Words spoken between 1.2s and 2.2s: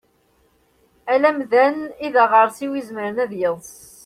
amdan i